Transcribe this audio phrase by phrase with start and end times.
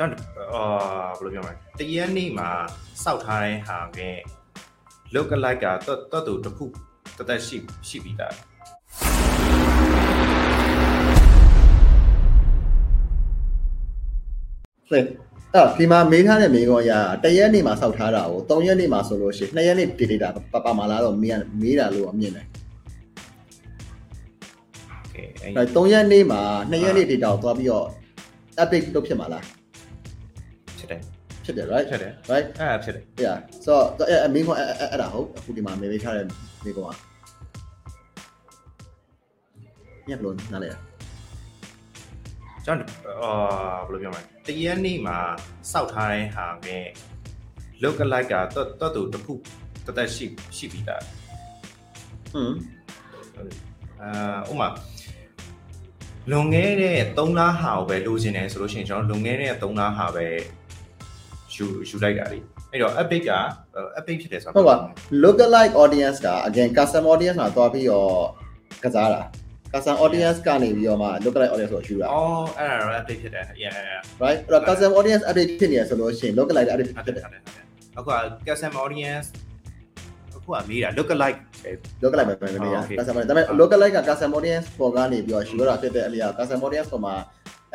[0.00, 0.22] ကျွန်တော်
[0.54, 0.64] အာ
[1.18, 2.48] ဘယ်လိုပြောမလဲတရက်နေ့မှာ
[3.04, 4.00] စောက်ထားတဲ့ဟာက
[5.14, 6.64] လုတ်ကလိုက်ကတော်တော်တစ်ခု
[7.18, 7.56] တသက်ရှိ
[7.88, 8.34] ရှိပြီးသား
[14.92, 15.00] လေ
[15.54, 19.88] အဲ့ဒီမှာမေးထားတဲ့မေးခွန်းအရာတရက်နေ့မှာစောက်ထားတာကို၃ရက်နေ့မှာဆိုလို့ရှိရင်၂ရက်နေ့
[20.22, 22.46] data ပပမာလာတော့မေးမေးတာလို့အမြင်တယ်။
[25.56, 26.40] အဲ၃ရက်နေ့မှာ
[26.70, 27.86] ၂ရက်နေ့ data ကိုသွားပြီးတော့
[28.62, 29.44] update လုပ်ဖြစ်မှာလား။
[30.88, 31.00] ဖြစ်တယ်
[31.44, 33.72] ဖြစ်တယ် right ဖြစ်တယ် right အဲ့ဒါဖြစ်တယ် yeah so
[34.08, 36.26] အဲ့အမေးခွန်းအဲ့အဲ့ဒါဟုတ်အခုဒီမှာမေးပေးထားတဲ့
[36.64, 36.94] မေးခွန်းက
[40.08, 40.68] ညက်လို့နားလေ
[42.64, 42.88] ကျွန်တော်
[43.22, 43.30] အာ
[43.88, 45.18] ဘယ်လိုပြောမလဲတရက်နေ့မှာ
[45.72, 46.68] စောက်ထားတဲ့ဟာက
[47.82, 49.34] look alike ကတော့တော်တူတစ်ခု
[49.86, 51.02] တသက်ရှိရှိပြီးသား
[52.34, 52.52] อืม
[54.02, 54.10] အာ
[54.50, 54.68] ဥမာ
[56.30, 60.26] လွန်ခဲ့တဲ့3လဟာကိုပဲလိုချင်တယ်ဆိုလို့ရှိရင်ကျွန်တော်လွန်ခဲ့တဲ့3လဟာပဲ
[61.58, 62.38] ယူယူလိုက်တာလေ
[62.72, 63.32] အဲ့တော့ update က
[63.98, 64.74] update ဖြစ်တယ်ဆိုဟုတ်ပါ
[65.22, 68.12] look alike audience က again custom audience မှာသွားပြီးတော့
[68.84, 69.22] ကစားတာ
[69.72, 75.22] custom audience ကနေပြီးတော့မှ look alike audience ကိုယူတာအော်အဲ့ဒါတော့ update ဖြစ်တယ် yeah yeah right အဲ့တော့ custom audience
[75.28, 77.64] update ဖြစ်နေရဆိုလို့ရှိရင် look alike update ဟုတ်ဖြတယ်စ်တယ်ဟုတ်တယ်
[77.98, 78.16] အခုက
[78.48, 79.26] custom audience
[80.36, 81.38] အခုကမေးတာ look alike
[82.02, 82.96] look alike ပဲပဲနေရ Okay.
[82.98, 87.14] custom audience ဒါပေမဲ့ look alike က custom audience ပေါ်ကနေပြီးတော့ယူရတာဖြစ်တဲ့အလျာ custom audience ပေါ်မှာ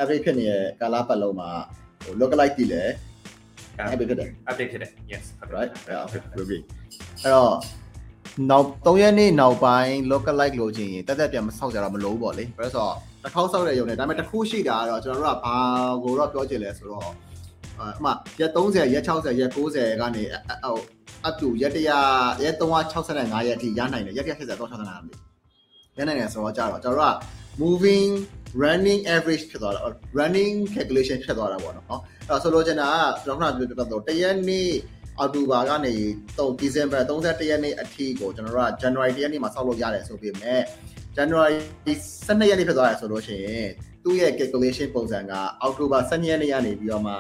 [0.02, 1.50] update ဖြစ်နေတဲ့ကာလပတ်လုံးမှာ
[2.03, 2.84] ဟို look alike တည်လဲ
[3.82, 6.62] update ဖြစ်တယ် update ဖြစ်တယ် yes ဟုတ်တယ် right yeah okay agree
[7.24, 7.54] အဲ့တော့
[8.50, 15.56] နောက်3ရက်နေ့နောက်ပိုင်း local like လို့ချင်းရင်တက်တက်ပြန်မဆောက်ကြတော့မလို့ပေါ့လေဘာလို့ဆိုတော့တစ်ခေါက်ဆောက်တဲ့ရုံနဲ့ဒါပေမဲ့တစ်ခုရှိတာကတော့ကျွန်တော်တို့ကဘာ
[16.04, 17.04] ကိုတော့ပြောချင်လဲဆိုတော့
[17.80, 20.24] အအမှရက်30ရက်60ရက်90ကနေ
[20.64, 20.78] ဟို
[21.28, 25.14] up to ရက်100ရက်365ရက်အထိရနိုင်တယ်ရက်180 365ရက်ပြီ
[25.98, 27.16] ရနိုင်တယ်ဆိုတော့ကြတော့ကျွန်တော်တို့က
[27.62, 28.12] moving
[28.62, 29.82] running average ဖြစ်သွားတာ
[30.20, 34.70] running calculation ဖြစ်သွားတာပေါ့နော်အဲ့တော့ဆိုလိုချင်တာကကျွန်တော်ကပြောတော့တရက်နေ့
[35.19, 35.94] အောက်တိုဘာကနေ
[36.38, 40.62] 3 December 31ရက်နေ့အထိကိုကျွန်တော်တို့က January 1ရက်နေ့မှာစောက်လို့ရတယ်ဆိုပေမဲ့
[41.18, 41.56] January
[42.28, 43.69] 12ရက်နေ့ဖြစ်သွားရဆိုလို့ရှိရင်
[44.03, 45.34] သူ့ရဲ့ calculation ပုံစံက
[45.68, 47.14] October 12ရက်နေ့ကနေပြီးတော့မှ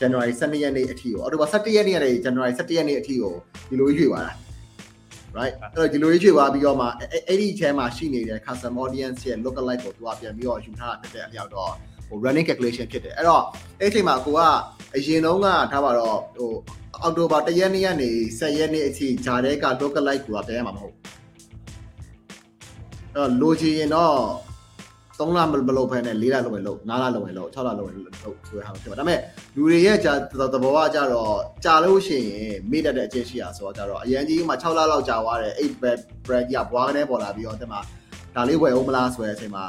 [0.00, 3.34] January 12ရက်နေ့အထိကို October 17ရက်နေ့ကနေ January 17ရက်နေ့အထိကို
[3.68, 4.32] ဒီလိုရွေ့သွားတာ
[5.38, 11.70] right အဲ့တော့ဒီလိုရွေ့သွားပြီးတော့မှအဲ့အဲ့ဒီအထဲမှာရှိနေတဲ့ custom audience ရဲ့ local like ကိုသူကပြန်ပြီးတော့ယူထားတာဖြစ်တဲ့အလျောက်တော့
[12.08, 13.44] ဟို running calculation ဖြစ်တယ်အဲ့တော့
[13.80, 14.40] အဲ့ဒီအချိန်မှာကိုက
[14.96, 16.52] အရင်တုန်းကထားပါတော့ဟို
[17.02, 20.94] အောက်တိုဘာ1ရက်နေ့ကနေ10ရက်နေ့အထိဂျာတဲ့က local like ကိုကပြန်ရမှာမဟုတ်
[23.14, 24.14] အဲ့တော့လိုချင်ရင်တော့
[25.20, 25.38] 3လ
[25.68, 28.16] မလုပ်ဖဲနဲ့4လလုပ်ရင်လုပ်9လလုပ်ရင်လုပ်6လလုပ်ရင်လုပ်
[28.48, 29.18] ဆိုရအောင်ဖြစ်ပါဒါပေမဲ့
[29.54, 30.12] လူတွေရဲ့ကြာ
[30.52, 37.80] သဘောကကြတော့ကြာလို့ရှိရင်မေ့တတ်တဲ့အချင်းရှိတာဆိုတော့ကြတော့အရင်ကြီးမှ6လလောက်ကြာသွားတယ်8 brand brand ကြီးကဘွားကနေပေါ်လာပြီးတော့တဲ့မှာ
[38.34, 39.64] ဒါလေးဝယ်အောင်မလားဆိုတဲ့အချိန်မှာ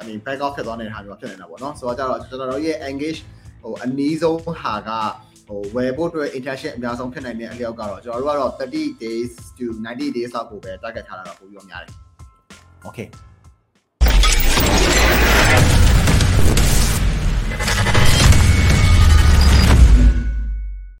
[0.00, 3.20] I mean back off ဖြစ်သွားနေတဲ့ဟာမျိုးဖြစ်နေတာပေါ့နော်ဆိုတော့ကြတော့ကျွန်တော်တို့ရဲ့ engage
[3.62, 4.90] ဟိုအနည်းဆုံးဟာက
[5.48, 11.92] ဟိုဝယ်ဖို့အတွက် interaction အများဆုံးဖြစ်နိုင်တဲ့အလျောက်ကတော့ကျွန်တော်တို့ကတော့30 days to 90 days လောက်ကိုပဲ target ထားတာတော့ပိုပြီးတော့များတယ်
[12.86, 13.08] okay